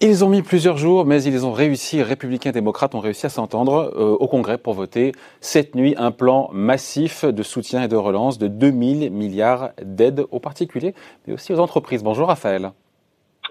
[0.00, 3.28] Ils ont mis plusieurs jours, mais ils ont réussi, républicains et démocrates ont réussi à
[3.28, 7.96] s'entendre euh, au Congrès pour voter cette nuit un plan massif de soutien et de
[7.96, 10.94] relance de 2000 milliards d'aides aux particuliers,
[11.26, 12.02] mais aussi aux entreprises.
[12.02, 12.72] Bonjour Raphaël.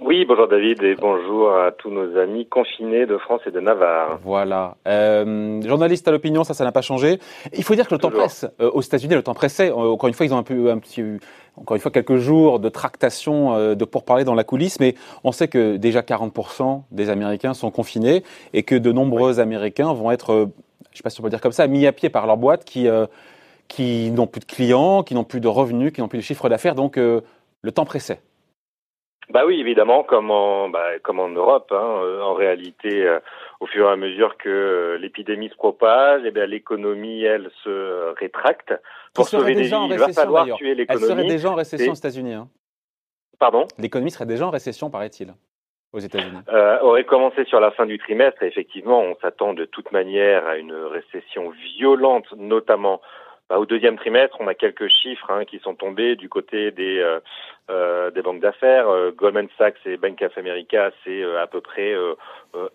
[0.01, 4.19] Oui, bonjour David et bonjour à tous nos amis confinés de France et de Navarre.
[4.23, 4.75] Voilà.
[4.87, 7.19] Euh, journaliste à l'opinion, ça, ça n'a pas changé.
[7.55, 8.45] Il faut dire que le temps presse.
[8.59, 9.71] Euh, aux États-Unis, le temps pressait.
[9.71, 11.03] encore une fois, ils ont un peu, un petit,
[11.55, 15.31] encore une fois, quelques jours de tractation, euh, de pourparler dans la coulisse, mais on
[15.31, 18.23] sait que déjà 40% des Américains sont confinés
[18.53, 20.45] et que de nombreux Américains vont être, euh,
[20.89, 22.37] je ne sais pas si on peut dire comme ça, mis à pied par leur
[22.37, 23.05] boîte qui, euh,
[23.67, 26.49] qui n'ont plus de clients, qui n'ont plus de revenus, qui n'ont plus de chiffre
[26.49, 26.75] d'affaires.
[26.75, 28.19] Donc, le temps pressait.
[29.29, 31.71] Bah oui, évidemment, comme en, bah, comme en Europe.
[31.71, 33.07] Hein, en réalité,
[33.59, 38.73] au fur et à mesure que l'épidémie se propage, eh bien l'économie, elle, se rétracte.
[39.13, 41.05] Pour sauver des vies, il va falloir tuer l'économie.
[41.05, 42.33] Elle serait déjà en récession aux États-Unis.
[42.33, 42.49] Hein.
[43.39, 43.65] Pardon?
[43.77, 45.33] L'économie serait déjà en récession, paraît-il,
[45.91, 46.39] aux États-Unis.
[46.49, 48.43] Euh, aurait commencé sur la fin du trimestre.
[48.43, 53.01] Et effectivement, on s'attend de toute manière à une récession violente, notamment
[53.49, 56.99] bah, au deuxième trimestre, on a quelques chiffres hein, qui sont tombés du côté des,
[56.99, 57.19] euh,
[57.69, 58.87] euh des banques d'affaires.
[58.87, 61.93] Euh, Goldman Sachs et Bank of America, c'est euh, à peu près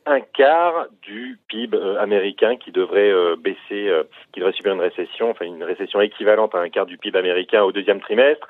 [0.06, 3.92] un quart du PIB américain qui devrait baisser,
[4.33, 7.62] qui devrait subir une récession, enfin une récession équivalente à un quart du PIB américain
[7.62, 8.46] au deuxième trimestre.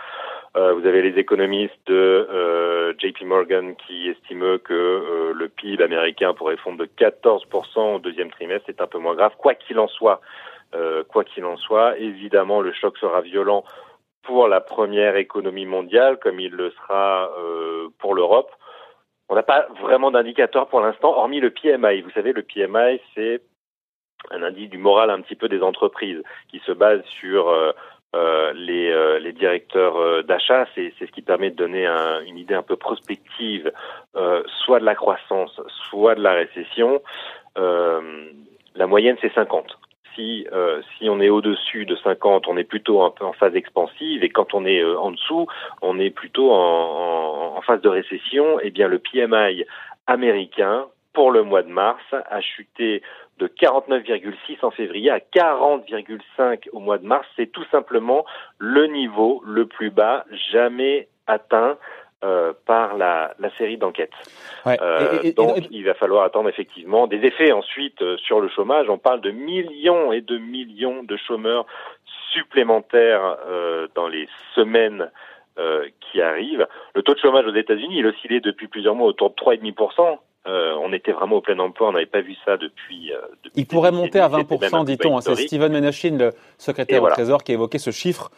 [0.55, 6.78] vous avez les économistes de JP Morgan qui estiment que le PIB américain pourrait fondre
[6.78, 8.64] de 14% au deuxième trimestre.
[8.66, 9.33] C'est un peu moins grave.
[9.36, 10.20] Quoi qu'il en soit,
[10.74, 13.64] euh, quoi qu'il en soit, évidemment, le choc sera violent
[14.22, 18.50] pour la première économie mondiale, comme il le sera euh, pour l'Europe.
[19.30, 22.02] On n'a pas vraiment d'indicateur pour l'instant, hormis le PMI.
[22.02, 23.41] Vous savez, le PMI, c'est
[24.30, 29.33] un indice du moral un petit peu des entreprises qui se base sur euh, les,
[29.33, 30.66] directeurs d'achat.
[30.74, 33.72] C'est ce qui permet de donner un, une idée un peu prospective,
[34.64, 37.01] soit de la croissance, soit de la récession.
[37.57, 39.77] la moyenne, c'est 50
[40.18, 43.55] si, euh, si on est au-dessus de 50, on est plutôt un peu en phase
[43.55, 45.46] expansive, et quand on est euh, en dessous,
[45.80, 48.58] on est plutôt en, en, phase de récession.
[48.62, 49.64] Eh bien, le PMI
[50.07, 53.02] américain pour le mois de mars a chuté
[53.39, 57.27] de 49,6 en février à 40,5 au mois de mars.
[57.36, 58.24] C'est tout simplement
[58.58, 61.77] le niveau le plus bas jamais atteint
[62.24, 64.11] euh, par la, la série d'enquêtes.
[64.67, 68.90] Euh, donc il va falloir attendre effectivement des effets ensuite euh, sur le chômage.
[68.90, 71.64] On parle de millions et de millions de chômeurs
[72.33, 73.36] supplémentaires
[73.95, 75.12] dans les semaines
[76.01, 76.67] qui arrivent.
[76.96, 80.18] Le taux de chômage aux États-Unis, il oscillait depuis plusieurs mois autour de 3,5%.
[80.48, 83.12] Euh, on était vraiment au plein emploi, on n'avait pas vu ça depuis.
[83.55, 85.20] il pourrait monter à 20%, dit-on.
[85.20, 88.33] C'est Steven Menachin, le secrétaire au Trésor, qui a évoqué ce chiffre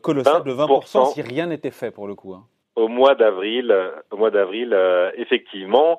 [0.00, 2.32] colossal de 20% si rien n'était fait pour le coup.
[2.32, 2.46] Hein
[2.76, 3.74] au mois d'avril,
[4.10, 5.98] au mois d'avril, euh, effectivement,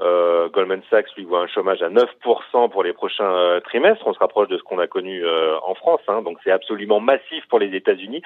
[0.00, 4.06] euh, Goldman Sachs lui voit un chômage à 9% pour les prochains euh, trimestres.
[4.06, 5.22] On se rapproche de ce qu'on a connu
[5.64, 8.22] en France, hein, donc c'est absolument massif pour les États-Unis.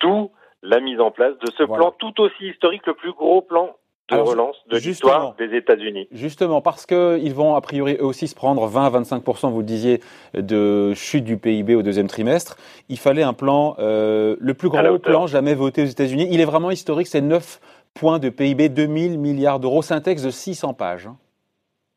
[0.00, 0.30] D'où
[0.62, 3.76] la mise en place de ce plan tout aussi historique, le plus gros plan
[4.16, 6.08] de relance de l'histoire des États-Unis.
[6.12, 9.64] Justement, parce qu'ils vont a priori eux aussi se prendre 20 à 25% vous le
[9.64, 10.00] disiez,
[10.34, 12.56] de chute du PIB au deuxième trimestre,
[12.88, 16.28] il fallait un plan, euh, le plus gros plan jamais voté aux États-Unis.
[16.30, 17.60] Il est vraiment historique, c'est 9
[17.94, 19.82] points de PIB, 2000 milliards d'euros.
[19.82, 21.06] Texte de 600 pages.
[21.06, 21.16] Hein.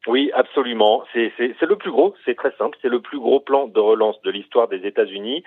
[0.08, 1.04] Oui, absolument.
[1.14, 4.32] C'est le plus gros, c'est très simple, c'est le plus gros plan de relance de
[4.32, 5.44] l'histoire des États-Unis.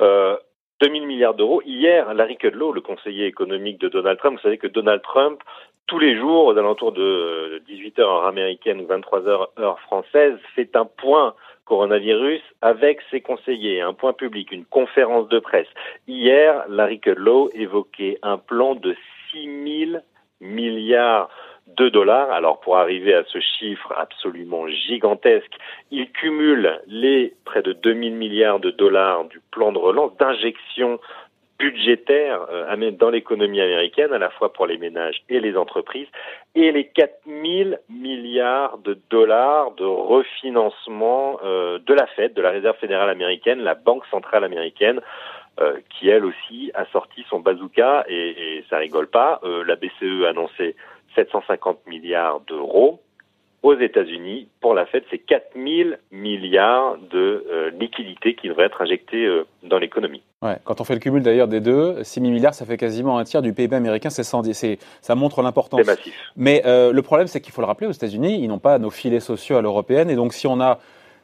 [0.00, 0.36] Euh,
[0.82, 1.62] 2000 milliards d'euros.
[1.64, 5.40] Hier, Larry Kudlow, le conseiller économique de Donald Trump, vous savez que Donald Trump,
[5.86, 10.84] tous les jours, aux alentours de 18h heure américaine ou 23h heure française, fait un
[10.84, 11.34] point
[11.66, 15.68] coronavirus avec ses conseillers, un point public, une conférence de presse.
[16.08, 18.96] Hier, Larry Kudlow évoquait un plan de
[19.30, 20.02] 6 000
[20.40, 21.30] milliards
[21.76, 22.30] de dollars.
[22.30, 25.52] Alors pour arriver à ce chiffre absolument gigantesque,
[25.90, 30.98] il cumule les près de 2000 milliards de dollars du plan de relance d'injection
[31.62, 36.08] budgétaire euh, dans l'économie américaine, à la fois pour les ménages et les entreprises,
[36.56, 42.76] et les 4000 milliards de dollars de refinancement euh, de la Fed, de la Réserve
[42.78, 45.00] fédérale américaine, la Banque centrale américaine,
[45.60, 49.40] euh, qui elle aussi a sorti son bazooka, et, et ça rigole pas.
[49.44, 50.74] la BCE a annoncé
[51.14, 53.00] 750 milliards d'euros
[53.62, 54.48] aux États-Unis.
[54.60, 59.46] Pour la Fed, c'est 4 000 milliards de euh, liquidités qui devraient être injectées euh,
[59.62, 60.22] dans l'économie.
[60.42, 63.18] Ouais, quand on fait le cumul d'ailleurs des deux, 6 000 milliards, ça fait quasiment
[63.18, 65.80] un tiers du PIB américain, c'est ça montre l'importance.
[65.80, 66.14] C'est massif.
[66.36, 68.90] Mais euh, le problème, c'est qu'il faut le rappeler, aux États-Unis, ils n'ont pas nos
[68.90, 70.80] filets sociaux à l'européenne, et donc si on a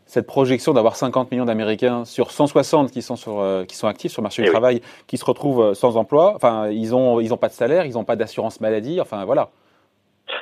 [0.06, 4.12] cette projection d'avoir 50 millions d'Américains sur 160 qui sont, sur, euh, qui sont actifs
[4.12, 6.32] sur le marché du eh travail, qui se retrouvent sans emploi.
[6.34, 9.02] Enfin, ils n'ont ils ont pas de salaire, ils n'ont pas d'assurance maladie.
[9.02, 9.50] Enfin, voilà.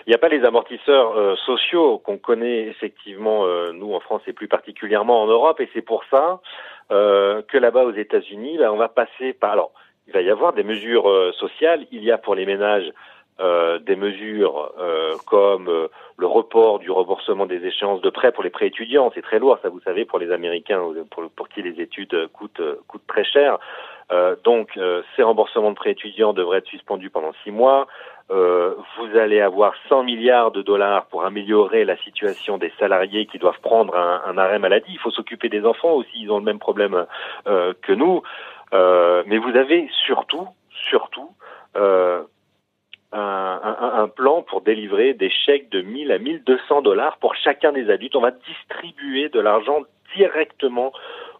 [0.07, 4.33] Il n'y a pas les amortisseurs euh, sociaux qu'on connaît effectivement, nous en France et
[4.33, 6.41] plus particulièrement en Europe, et c'est pour ça
[6.89, 9.51] que là-bas aux États-Unis, on va passer par.
[9.51, 9.73] Alors,
[10.07, 11.85] il va y avoir des mesures sociales.
[11.91, 12.93] Il y a pour les ménages
[13.39, 18.43] euh, des mesures euh, comme euh, le report du remboursement des échéances de prêts pour
[18.43, 20.81] les prêts étudiants, c'est très lourd, ça vous savez, pour les Américains,
[21.11, 23.59] pour, pour qui les études coûtent, coûtent très cher.
[24.45, 24.79] Donc
[25.17, 27.87] ces remboursements de prêts étudiants devraient être suspendus pendant six mois.
[28.29, 33.61] vous allez avoir 100 milliards de dollars pour améliorer la situation des salariés qui doivent
[33.61, 34.93] prendre un, un arrêt maladie.
[34.93, 37.07] Il faut s'occuper des enfants aussi, ils ont le même problème
[37.45, 38.23] que nous.
[38.73, 40.49] mais vous avez surtout,
[40.89, 41.31] surtout,
[43.13, 48.17] un, plan pour délivrer des chèques de 1000 à 1200 dollars pour chacun des adultes.
[48.17, 49.81] On va distribuer de l'argent
[50.17, 50.93] directement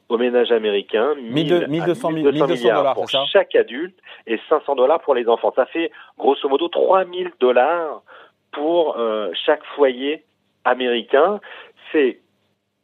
[0.09, 1.15] aux ménages américains.
[1.17, 5.53] 1200, dollars pour chaque adulte et 500 dollars pour les enfants.
[5.55, 8.03] Ça fait grosso modo 3000 dollars
[8.53, 10.25] pour euh, chaque foyer
[10.65, 11.41] américain.
[11.93, 12.21] C'est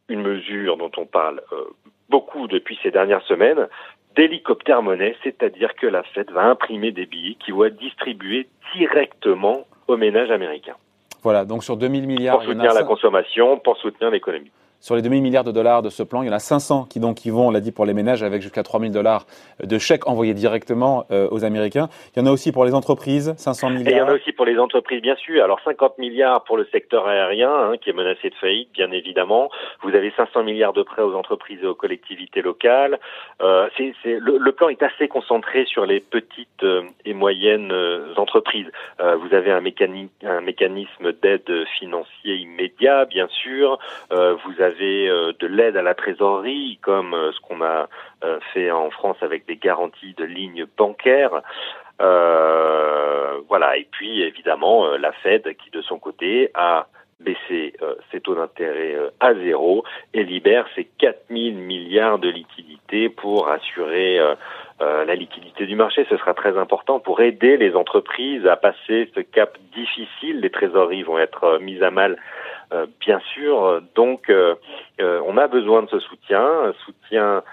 [0.09, 1.65] une mesure dont on parle euh,
[2.09, 3.67] beaucoup depuis ces dernières semaines
[4.15, 9.65] d'hélicoptère monnaie, c'est-à-dire que la Fed va imprimer des billets qui vont être distribués directement
[9.87, 10.75] aux ménages américains.
[11.23, 12.37] Voilà, donc sur 2000 milliards.
[12.37, 14.51] Pour soutenir la consommation, pour soutenir l'économie.
[14.83, 16.99] Sur les 2000 milliards de dollars de ce plan, il y en a 500 qui
[16.99, 19.25] donc qui vont, on l'a dit, pour les ménages avec jusqu'à 3000 dollars
[19.63, 21.87] de chèques envoyés directement euh, aux Américains.
[22.13, 23.87] Il y en a aussi pour les entreprises, 500 milliards.
[23.87, 25.41] Et il y en a aussi pour les entreprises, bien sûr.
[25.41, 29.49] Alors 50 milliards pour le secteur aérien, hein, qui est menacé de faillite, bien évidemment.
[29.83, 32.99] Vous avez 500 milliards de prêts aux entreprises et aux collectivités locales.
[33.41, 37.71] Euh, c'est, c'est, le, le, plan est assez concentré sur les petites euh, et moyennes
[37.71, 38.67] euh, entreprises.
[38.99, 43.79] Euh, vous avez un, mécanisme, un mécanisme d'aide financier immédiat, bien sûr.
[44.11, 47.87] vous avez avez euh, de l'aide à la trésorerie, comme euh, ce qu'on a
[48.23, 51.41] euh, fait en France avec des garanties de lignes bancaires.
[51.99, 53.77] voilà.
[53.77, 56.87] Et puis évidemment la Fed qui de son côté a
[57.19, 57.73] baissé
[58.11, 59.83] ses taux d'intérêt à zéro
[60.13, 64.19] et libère ses 4000 milliards de liquidités pour assurer
[64.79, 66.05] la liquidité du marché.
[66.09, 70.39] Ce sera très important pour aider les entreprises à passer ce cap difficile.
[70.39, 72.17] Les trésoreries vont être mises à mal
[72.99, 73.81] bien sûr.
[73.95, 74.55] Donc, euh,
[75.01, 77.43] euh, on a besoin de ce soutien, un soutien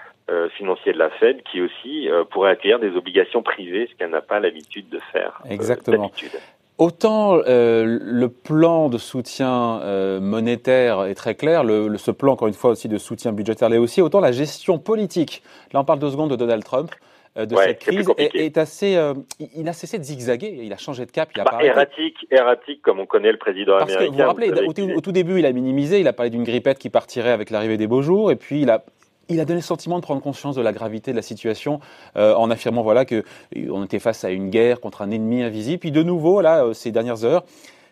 [0.55, 4.39] financier de la Fed qui aussi pourrait accueillir des obligations privées, ce qu'elle n'a pas
[4.39, 5.41] l'habitude de faire.
[5.49, 6.09] Exactement.
[6.77, 9.81] Autant le plan de soutien
[10.21, 13.77] monétaire est très clair, le, ce plan, encore une fois, aussi de soutien budgétaire l'est
[13.77, 16.91] aussi, autant la gestion politique, là on parle deux secondes de Donald Trump,
[17.37, 19.13] euh, de cette crise est, assez, euh,
[19.55, 21.29] il a cessé de zigzaguer, il a changé de cap.
[21.33, 24.11] Il a bah, erratique, erratique comme on connaît le président Parce américain.
[24.11, 26.77] Que vous vous rappelez, au, tout début, il a minimisé, il a parlé d'une grippette
[26.77, 28.83] qui partirait avec l'arrivée des beaux jours, et puis il a,
[29.29, 31.79] il a donné le sentiment de prendre conscience de la gravité de la situation
[32.17, 33.23] euh, en affirmant voilà que
[33.69, 35.79] on était face à une guerre contre un ennemi invisible.
[35.79, 37.45] Puis de nouveau, là, ces dernières heures,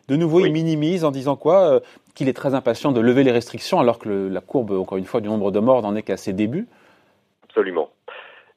[0.09, 1.79] de nouveau, il minimise en disant quoi
[2.13, 5.21] Qu'il est très impatient de lever les restrictions, alors que la courbe, encore une fois,
[5.21, 6.67] du nombre de morts n'en est qu'à ses débuts.
[7.45, 7.89] Absolument.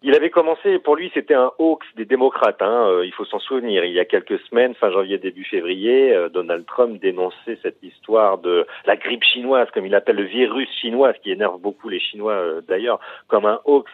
[0.04, 2.60] Il avait commencé, pour lui, c'était un hoax des démocrates.
[2.60, 3.84] Hein, euh, il faut s'en souvenir.
[3.84, 8.38] Il y a quelques semaines, fin janvier, début février, euh, Donald Trump dénonçait cette histoire
[8.38, 12.00] de la grippe chinoise, comme il appelle le virus chinois, ce qui énerve beaucoup les
[12.00, 13.92] Chinois euh, d'ailleurs, comme un hoax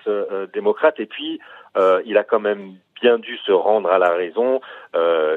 [0.55, 0.99] démocrate.
[0.99, 1.41] Et puis,
[2.07, 4.61] il a quand même bien dû se rendre à la raison.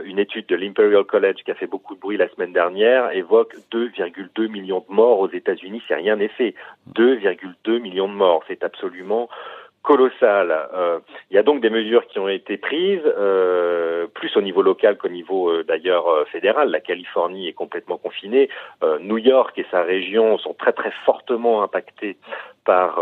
[0.05, 3.55] une étude de l'Imperial College qui a fait beaucoup de bruit la semaine dernière évoque
[3.71, 5.83] 2,2 millions de morts aux États-Unis.
[5.87, 6.55] C'est rien n'est fait.
[6.95, 8.43] 2,2 millions de morts.
[8.47, 9.29] C'est absolument
[9.83, 10.51] colossal.
[10.73, 14.61] Euh, il y a donc des mesures qui ont été prises, euh, plus au niveau
[14.61, 16.69] local qu'au niveau euh, d'ailleurs euh, fédéral.
[16.69, 18.49] La Californie est complètement confinée.
[19.01, 22.17] New York et sa région sont très très fortement impactés
[22.65, 22.99] par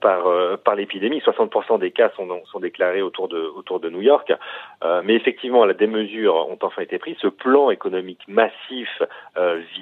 [0.00, 1.20] par par l'épidémie.
[1.20, 4.32] 60% des cas sont sont déclarés autour de autour de New York.
[5.04, 7.16] mais effectivement, là, des mesures ont enfin été prises.
[7.20, 9.02] Ce plan économique massif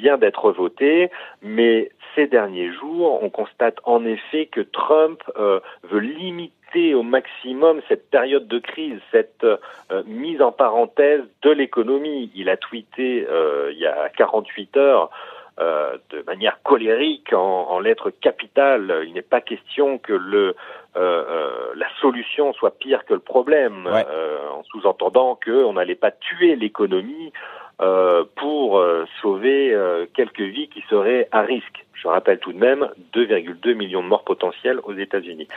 [0.01, 1.11] vient d'être voté,
[1.43, 7.81] mais ces derniers jours, on constate en effet que Trump euh, veut limiter au maximum
[7.89, 9.59] cette période de crise, cette euh,
[10.07, 12.31] mise en parenthèse de l'économie.
[12.35, 15.11] Il a tweeté euh, il y a 48 heures
[15.59, 19.05] de manière colérique en, en lettres capitales.
[19.07, 20.55] Il n'est pas question que le
[20.95, 27.33] la solution soit pire que le problème, en sous-entendant qu'on n'allait pas tuer l'économie
[27.79, 28.83] pour
[29.21, 29.77] sauver
[30.15, 31.87] quelques vies qui seraient à risque.
[31.97, 35.49] Je rappelle tout de même 2,2 millions de morts potentiels aux États-Unis.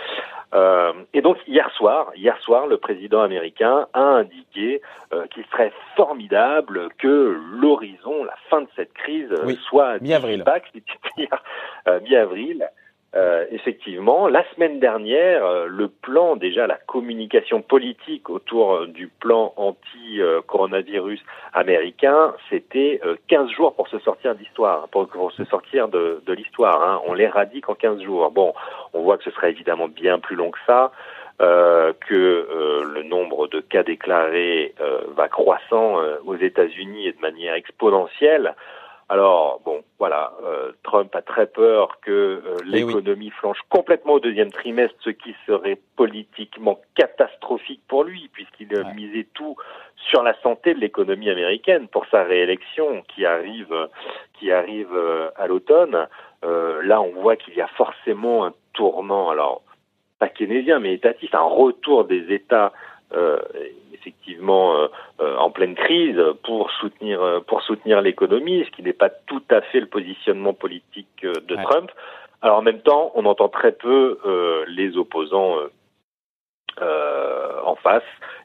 [0.54, 4.82] Euh, et donc hier soir, hier soir, le président américain a indiqué
[5.14, 9.30] euh, qu'il serait formidable que l'horizon, la fin de cette crise,
[9.70, 10.44] soit mi-avril,
[12.04, 12.68] mi-avril.
[13.16, 19.08] Euh, effectivement, la semaine dernière, euh, le plan, déjà la communication politique autour euh, du
[19.08, 21.20] plan anti-coronavirus
[21.54, 26.84] américain, c'était 15 jours pour se sortir d'histoire, pour, se sortir de, l'histoire.
[26.84, 27.01] Hein.
[27.08, 28.30] On l'éradique en 15 jours.
[28.30, 28.54] Bon,
[28.94, 30.92] on voit que ce sera évidemment bien plus long que ça.
[31.42, 34.75] Euh, que le nombre de cas déclarés
[35.16, 38.54] va croissant aux États-Unis et de manière exponentielle.
[39.12, 44.20] Alors, bon, voilà, euh, Trump a très peur que euh, eh l'économie flanche complètement au
[44.20, 49.56] deuxième trimestre, ce qui serait politiquement catastrophique pour lui, puisqu'il misait tout
[50.12, 53.75] sur la santé de l'économie américaine pour sa réélection qui arrive,
[54.34, 56.08] qui arrive euh, à l'automne.
[56.44, 59.63] là, on voit qu'il y a forcément un tournant, alors
[60.20, 62.74] pas keynésien, mais étatiste, un retour des États
[63.92, 64.88] effectivement
[65.39, 69.62] en pleine crise pour soutenir euh, pour soutenir l'économie, ce qui n'est pas tout à
[69.62, 71.91] fait le positionnement politique de Trump.
[72.41, 74.17] Alors en même temps, on entend très peu
[74.67, 75.58] les opposants
[76.79, 78.03] en face.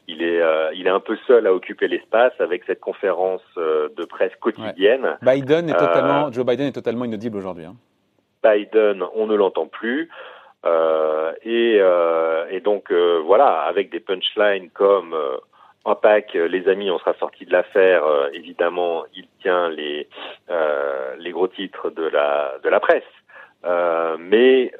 [0.08, 0.42] Il est,
[0.74, 5.16] il est un peu seul à occuper l'espace avec cette conférence de presse quotidienne.
[5.22, 7.66] Biden est totalement, Joe Biden est totalement inaudible aujourd'hui.
[7.66, 7.76] Hein.
[8.42, 10.10] Biden, on ne l'entend plus.
[10.64, 15.14] Euh, et, euh, et, donc euh, voilà, avec des punchlines comme
[15.85, 18.03] en Pâques, les amis, on sera sorti de l'affaire.
[18.33, 20.09] évidemment, il tient les
[21.19, 23.03] les gros titres de la de la presse.
[24.19, 24.73] mais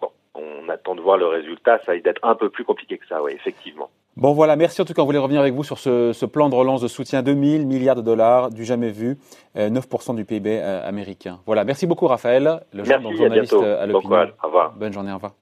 [0.00, 1.78] bon, on attend de voir le résultat.
[1.86, 3.90] Ça va être un peu plus compliqué que ça, oui, effectivement.
[4.16, 5.02] Bon voilà, merci en tout cas.
[5.02, 7.66] On voulait revenir avec vous sur ce, ce plan de relance de soutien de 1000
[7.66, 9.16] milliards de dollars, du jamais vu,
[9.56, 11.38] 9% du PIB américain.
[11.46, 14.26] Voilà, merci beaucoup Raphaël, le merci, journaliste à, à l'opinion.
[14.76, 15.34] Bonne journée, au revoir.